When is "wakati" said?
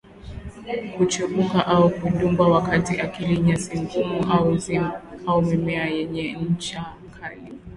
2.47-2.99